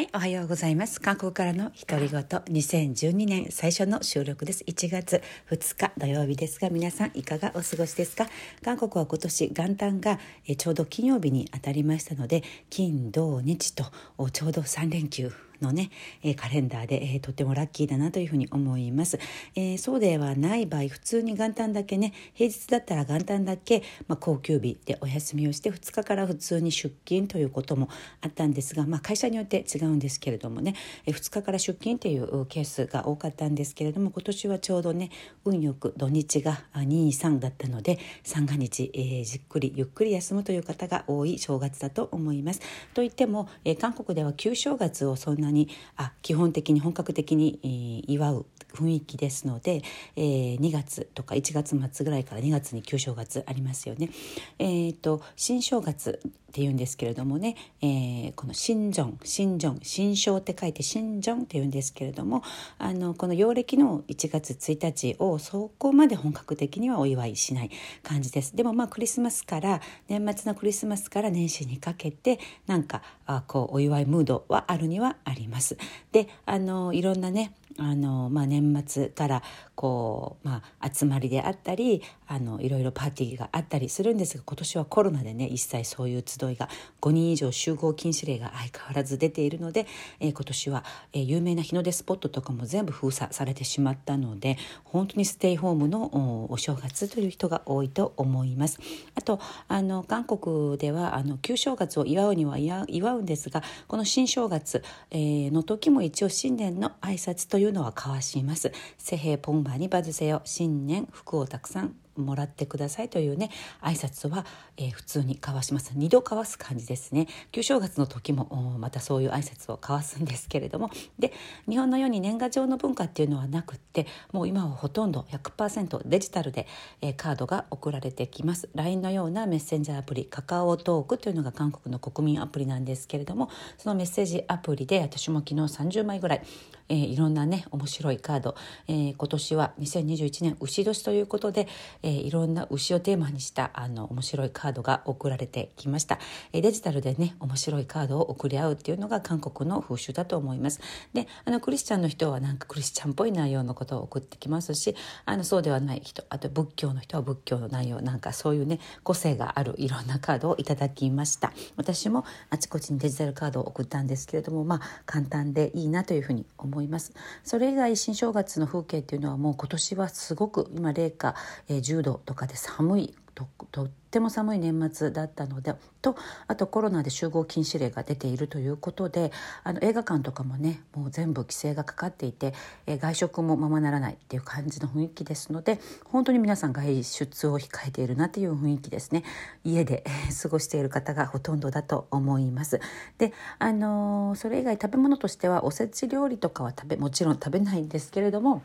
[0.00, 0.98] はい、おはようございます。
[0.98, 4.64] 韓国からの独り言、2012年最初の収録です。
[4.66, 8.26] 1月2日土曜日ですが、皆さんいかがお過ごしですか？
[8.64, 13.84] 韓国は今年元旦がえちょうど金曜日に当たりましたので、金、土、日と
[14.32, 15.30] ちょうど3連休
[15.62, 15.90] のね、
[16.22, 19.18] えカレンダーで、えとてもラッキーだなというふうに思います、
[19.54, 27.88] えー、そうではない場合普通に元旦だけね平日だったら元旦だけ、まあ、高級日でお休みをして2日から普通に出勤ということも
[28.20, 30.74] あったんですが、まあ、会社によって違うんですけれどもね、
[31.06, 35.10] え2日から出勤というケースが多かったんですけれども今年はちょうどね
[35.44, 42.60] 運よく土日が23だったので三が日、えー、じっくりゆっくり休むという方が多い正月だと思います。
[42.94, 49.82] といっても、えー、韓国では旧正月をそんなにあ基本的に本格的に、祝う雰囲気ですので、
[50.16, 54.10] えー、2月とか1月末ぐらいから2月に旧正月ありますよね。
[54.58, 62.42] えーと、新正月っていうんですけれどもね、えー、この新正新正新正って書いて新正っていうんですけれども
[62.78, 67.70] あのこの陽暦の1月1日をそこまで本格的にはお祝いしない
[68.02, 68.56] 感じです。
[68.56, 75.78] でもまあクリスマスから年末のクリスマスから年始にかけてなんかあこうお祝いムードはあるにはあります。
[76.10, 79.42] であのいろんなねあの、まあ、年末から
[79.74, 86.68] こう、まあ、集まりであったりあのいろいろパーティーがあったりするんですが今年はコロナでね一切そういう集いが
[87.00, 89.86] 5人以上集合禁止令が相変わらず出ているので、
[90.20, 98.78] えー、今年は、えー、有名な日の出スポットとかも全部封鎖されてしまったので本当にステイホームのお正月という人が多いと思います。
[99.14, 108.72] あとあの韓国ではあの旧正月を祝うには祝うんですがこの新正月、えー、の時も一応新年の挨拶というのは交わします。
[108.98, 110.42] セヘポンバにバズセよ。
[110.44, 114.44] 新年福をたくさんもらってくださいというね挨拶は、
[114.76, 115.92] えー、普通に交わします。
[115.94, 117.26] 2度交わす感じですね。
[117.52, 120.90] 旧正月の時もまたそういう挨拶を交わすんですけれども。
[121.18, 121.32] で
[121.68, 126.66] 日本のように年賀状の文化っていうのはなくってもう今はほとんど100%デジタルで、
[127.00, 128.68] えー、カードが送られてきます。
[128.74, 136.42] LINE のようなメッセンジャーアプリカカオトークというのが韓国の国民アプリなんですけれどもそのメッセージアプリで私も昨日30枚ぐらい
[136.90, 138.56] えー、いろんなね面白いカード、
[138.88, 141.68] えー、今年は2021年牛年ということで、
[142.02, 146.18] えー、いろんな牛をテーマにしたあの面白いカードが送られてきました、
[146.52, 150.80] えー、デジタルでね面白いカードを送り合うっていうのが韓国の風習だと思います。
[151.14, 161.52] であのクリスチャンの人はなんかクリスチャンっぽい内容のことを送ってきますしあのそうではない人あと仏教の人は仏教の内容なんかそういうね個性があるいろんなカードをいただきました。
[161.76, 167.12] 私もあちこちにデジタルカードを送ったんですけれどもまあ簡単でいいなというふうに思い思います。
[167.44, 171.34] それ以外新正月の風景っていうのはもう今年はすごく今冷夏、
[171.68, 179.30] え10度とかで寒いととっても寒い年末だったのでとあとコロナで集合禁止令が出ているということで
[179.62, 182.52] あの映画館とかもねもう全部規制がかかっていて、
[182.86, 189.22] え外食もままならないっていう感じの雰囲気ですので本当に皆さん外出を控えているなという雰囲気ですね
[189.64, 190.04] 家で、
[190.42, 192.80] 過ごしている方がほとんどだと思います。
[193.18, 198.62] であのー、それ以外食べ物としてはおせち料理とかは食べもちろん食べないんですけれども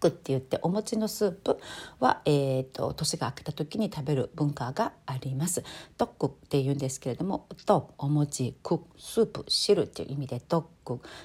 [0.00, 1.58] クって言ってお餅のスープ
[2.00, 5.64] は、えーと、年が明けた時に食べる文化があります。
[5.96, 10.68] トックって言うんですけれどもとお餅クスープ汁っていう意味でトック。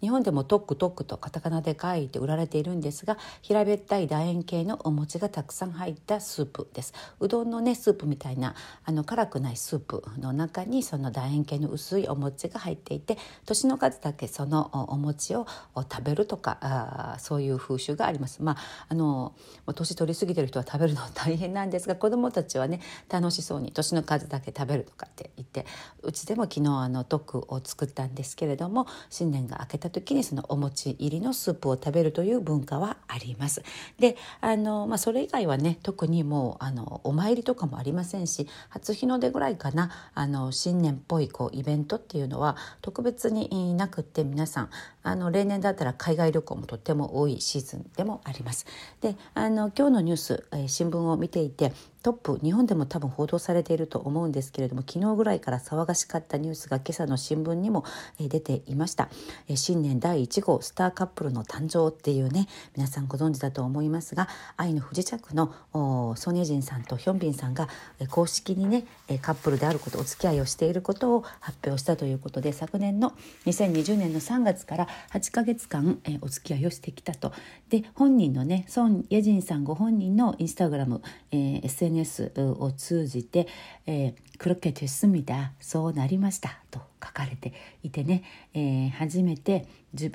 [0.00, 6.92] 日本でもトックトックとカタカナで書いて売られているんですが平べったい楕円形のお餅がたくさん入ったスープです。
[7.20, 15.46] うどんのねスープみたいなあの辛くないスープの中にその楕円形の薄いお餅が入っていて年の数だけそのお餅を
[15.76, 18.42] 食べるとかあそういう風習があります。
[18.42, 19.34] まああの
[19.74, 25.66] 年取り過ぎてる人は食べるの大変なんですが子どもたちはね楽しそうに年の数だけ食べるとかって言って
[26.02, 33.62] うちでも昨日あのドッグを作ったんですけれども新年が明けた時にそのお餅入りのスープを食べるという文化はあります。
[33.98, 44.70] であの、まあ、それ以外はね特にもうあのお参りとかもありませんし初日の出ぐらいかなあの新年っぽいこうイベントっていうのは特別になくって皆さん
[45.02, 48.43] あの例年だったら海外旅行もとっても多いシーズンでもあります。
[48.44, 48.66] ます。
[49.00, 51.72] であの今日のニュース、えー、新聞を見ていて
[52.04, 57.82] トップ日本でも多分報道されていると思うんですけれども昨日ぐらいから騒がしかったニュースが今朝の新聞にも
[58.18, 59.08] 出ていました。
[59.54, 62.46] 新年第1号スターカップルの誕生っていうね
[62.76, 64.28] 皆さんご存知だと思いますが
[64.58, 67.70] 愛の不時着のソニェジンさんとヒョンビンさんが
[68.10, 68.84] 公式にね
[69.22, 73.14] カップルであることお付き合いをしていることを発表したということで昨年の
[73.46, 77.32] 2020年の3月から8ヶ月間お付き合いをしてきたと。
[77.70, 81.00] で本人のねソン・イェジンさんご本人のインスタグラム、
[81.32, 83.47] えー、SNS SNS を通じて、
[83.85, 87.52] えー 그렇게됐습니다そうなりましたと 書かれて
[87.82, 88.22] いてね、
[88.54, 89.66] えー、初めて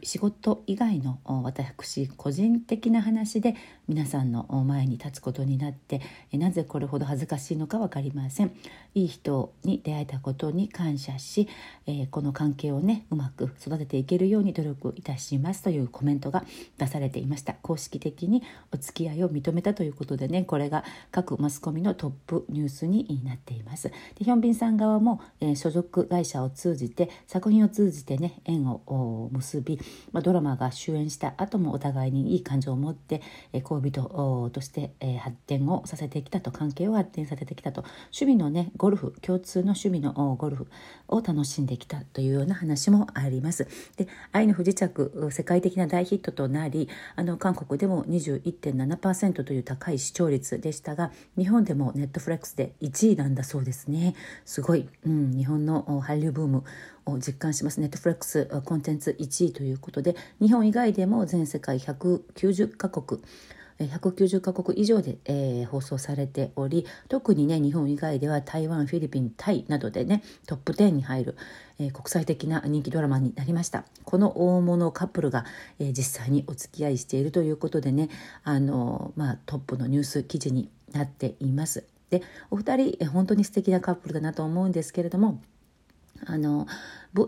[0.04, 3.56] 仕事以外の私個人的な話で
[3.88, 6.02] 皆さんの前に立つことになって
[6.34, 8.52] なぜこれほど恥ずかしいのか分かりません。
[8.94, 11.48] いい人に出会えたことに感謝し、
[11.86, 16.44] えー、この関係をねうまく育てていけるように努力いたしますというコメントが
[16.78, 17.54] 出されていました。
[17.54, 18.44] 公式的に
[18.74, 23.90] お付き合いを認めたということでねこれが各マスコミのトップニュースになっています。
[23.90, 29.80] でヒョンビンさん側も、えー、所属会社を通じて作品を通じてね縁を結び、
[30.12, 33.22] まあ、ドラマが終演した後もお互いにいい感情を持って、
[33.54, 37.84] え、恋人として、え、発展をさせてきたと関係を発展させてきたと。
[38.06, 40.68] 趣味のねゴルフ共通の趣味のゴルフ
[41.08, 43.68] を楽しんできたというような話もあります。
[43.98, 54.16] で愛の不時着世界的な大ヒットとなりあの韓国でも21.7%という高い視聴率でしたが日本でもネットフレックスで1位なんだそうですね。
[54.46, 56.64] すごい、うん、日本の韓流ブーム。
[57.06, 57.80] を実感します。
[57.80, 63.22] ネットフレックスコンテンツ1位ということで日本以外でも全世界190カ国
[63.88, 71.38] 190カ国以上で、えー、放送されており特にね日本以外では台湾フィリピンタイなどでねトップ10に入る、
[71.80, 73.86] えー、国際的な人気ドラマになりました。
[74.04, 75.46] この大物カップルが、
[75.80, 78.10] えー、実際にお付き合いしているということでね
[78.44, 81.86] あの、まあ、トップのニュース記事になっています。
[82.10, 85.42] でお二人え本当に素敵なカップルだなと思うんですけれども
[86.26, 86.68] あの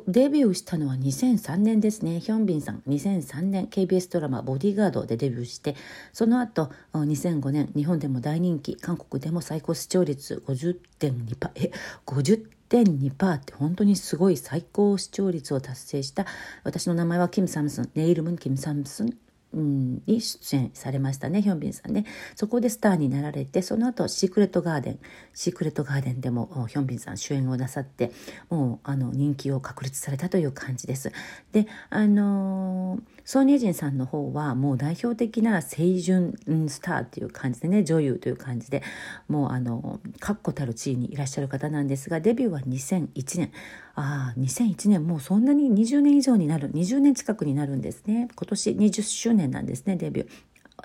[0.07, 2.19] デビューしたのは2003年ですね。
[2.19, 3.65] ヒョンビンさん2003年。
[3.65, 5.75] KBS ドラマ「ボディーガード」でデビューして
[6.13, 7.71] その後2005年。
[7.75, 8.75] 日本でも大人気。
[8.75, 11.71] 韓国でも最高視聴率50.2%え
[12.05, 16.25] 50.2%って本当にすごい最高視聴率を達成した。
[16.63, 17.89] 私の名前はキム・サムスン。
[17.95, 19.17] ネイルムン・キム・サムスン。
[19.53, 22.05] に出演されましたねヒョンビンさんね。
[22.35, 24.99] そこでスターになられてその後シークレットガーデン
[25.33, 28.11] シークレットガーデンでもヒョンビンさん主演をなさって
[28.49, 31.11] もうあの人気を確立されたという感じです。
[31.51, 36.35] であのー、ソニエジンさんの方はもう代表的な清純
[36.67, 38.83] スターっていう感じでね女優という感じで
[39.27, 43.51] もうあの確固たる地位にいらっしゃる方なんですがデビューは2001年
[43.95, 50.29] ああ2001年もうそんなに20年以上になる20年近くになるんですね今年20周年なんですねデビュー。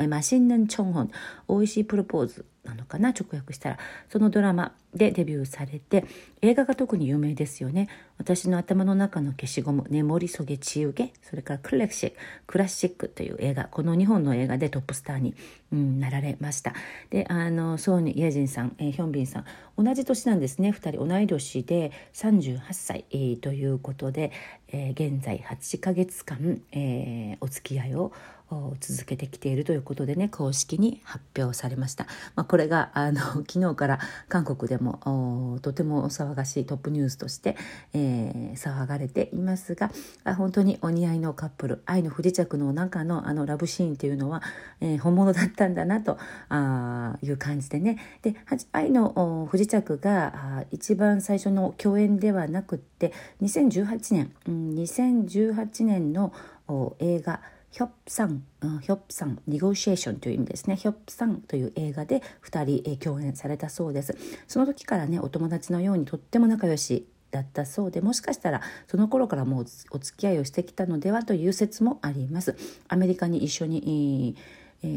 [0.08, 1.10] マシンンチョンホン
[1.48, 3.78] 美味しいプロポーズなのかな直訳したら。
[4.08, 6.04] そのドラマでデビューされて
[6.40, 7.88] 映画が特に有名ですよね。
[8.18, 12.14] 私の頭の中の消しゴム「眠りそげちゆげ」それからクレクシ
[12.46, 15.34] クラシックという映画この2本の映画でトップスターに、
[15.70, 16.72] うん、なられました。
[17.10, 19.44] であのソーニ・イェジンさん、え、ヒョンビンさん
[19.76, 20.70] 同じ年なんですね。
[20.70, 24.32] 2人同い年で38歳、えー、ということで、
[24.68, 28.12] えー、現在8ヶ月間、えー、お付き合いを
[28.48, 32.06] 続けてきているということでね公式に発表されました、
[32.36, 33.98] まあ、これがあの 昨日から
[34.28, 37.56] 韓国でもとても騒がしいトップニュースとして、
[37.92, 39.90] えー、騒がれていますが
[40.36, 44.42] 本当にお似合いのカップル愛の不時着の中のあのラブシーンというのは、
[44.80, 47.98] えー、本物だったんだなとあいう感じでね。
[48.22, 48.36] で
[48.72, 53.12] 愛の不時着が一番最初の共演ではなくって
[53.42, 56.32] 2018年、うん、2018年の
[56.98, 57.40] 映画
[57.76, 58.42] 「ヒョップさん、
[58.80, 60.76] ヒョップさん、ネゴシエーションという意味ですね。
[60.76, 64.16] ヒョップさんという映画で2人、共演されたそうです。
[64.48, 72.56] その時からね、お友達のようにとっても仲良しだったそうでもしかしたらその頃からもうお付き合いをしてきたのではという説もあります。
[72.88, 74.40] アメリカに一緒に、え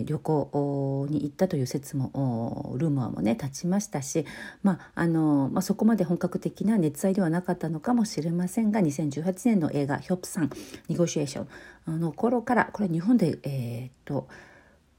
[0.06, 4.26] 旅行に行ったという説もルーマーもね立ちましたし、
[4.64, 10.50] まああのまあ、そこまで本格的な熱愛ではなかったのかもしれませんが2018年の映画「ヒョップさん
[10.88, 11.46] ニゴシエーショ
[11.92, 14.28] ン」の頃からこれ日本でえー、っと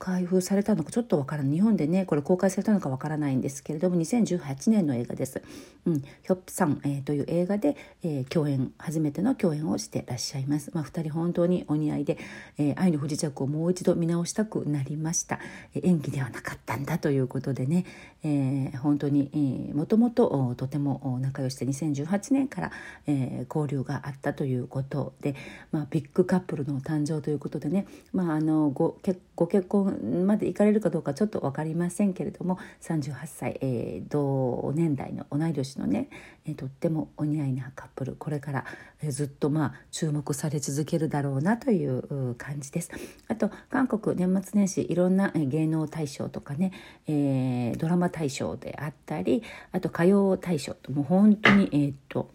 [0.01, 5.43] 開封されたのかちょっとわからない日本でねこれ公開されたのかわからないんですけれども2018年の映画です。
[5.87, 10.71] うん、ヒョップさん、えー、という映画で、えー、共演初めての共演をしてらっしゃいます。
[10.75, 12.19] まあ、2人本当にお似合いで、
[12.59, 15.39] えー、愛の不時着をもう一度見直したくなりました。
[15.75, 17.85] え演技ではなかったんだということでね、
[18.23, 22.73] えー、本当に、えー、もともととても仲良しで2018年から、
[23.07, 25.35] えー、交流があったということで、
[25.73, 28.99] まあ、ビッグカップルの誕生ということでね、まあ、あのご
[29.41, 36.11] ご結婚まで行かれるかどうかちょっと分かりませんけれども38歳、えー、同年代の同い年のね、
[36.45, 38.67] えー、とってもお似合いなカップルこれから、
[39.03, 42.91] えー、ずっとまあ注目され続けるだろうなという感じです。
[43.29, 46.73] あと韓国年末年始いろんな芸能大賞とかね、
[47.07, 49.43] えー、ドラマ大賞であったり
[49.73, 52.31] あと歌謡大賞ともう本当にえっ、ー、と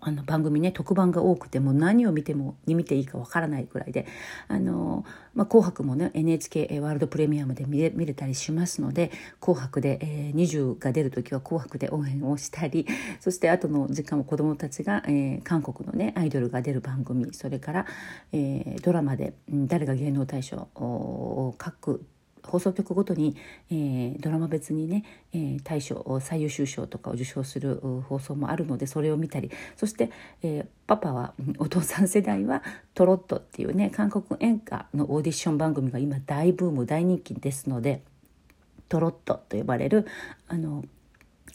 [0.00, 4.06] あの番組ね特番が多くても何を見てもに見ていいかわからないくらいで
[4.48, 5.04] あの、
[5.34, 12.86] まあ、紅白もね NHK ワールドプレミアムで見れ見れたりしますので「紅白で」えー、20が出る時は「紅白」で応援をしたり
[13.20, 17.86] そして後の時間も子どもたちが、えー、韓国のねアイドルが出る番組それから、
[18.32, 22.04] えー、ドラマで「誰が芸能大賞」を各
[22.50, 23.36] 放送局ごとに、
[23.70, 30.10] えー、ドラマ別にね、えー、大賞最優秀賞とかを受賞する放送もあるのでそれを見たりそして、
[30.42, 32.62] えー、パパはお父さん世代は
[32.94, 38.02] 「トロット」っていうね韓国演歌のオーディション番組が今大ブーム大人気ですので
[38.88, 40.06] 「トロット」と呼ばれる
[40.48, 40.84] あの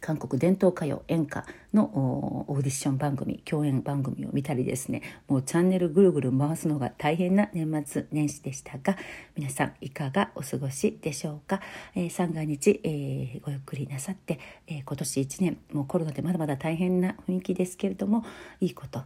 [0.02, 5.02] 韓国伝統歌謡演歌のオーディション番組共演番組を見たりですね。
[5.28, 8.98] もうチャンネルぐるぐる回すのが大変な年末年始でしたが
[9.36, 11.62] 皆さんいかがお過ごしでしょうか、
[11.94, 18.26] えー、三が日、えー、ごゆっくりなさって、えー、今年1年もうコロナでまだまだ大変な雰囲気ですけれども
[18.62, 19.04] いいこと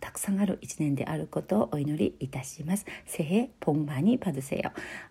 [0.00, 2.86] たくさんある一年であることをお祈りいたします。
[3.06, 4.62] 새해복많이받으세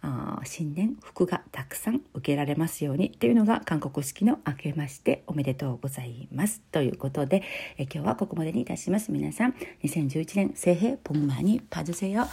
[0.01, 6.61] あ新年福がたくさん受けられますようにというのが韓国式の明けましておめでとうございます。
[6.71, 7.43] といういうことで、
[7.77, 9.11] え今日はここまでにいたします。
[9.11, 12.23] 皆さん、2011年、聖兵ポンマーにパズセヨ、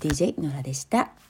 [0.00, 1.27] DJ ノラでした。